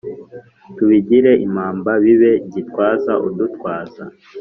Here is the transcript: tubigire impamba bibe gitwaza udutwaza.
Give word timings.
tubigire 0.75 1.31
impamba 1.45 1.91
bibe 2.03 2.31
gitwaza 2.53 3.13
udutwaza. 3.27 4.03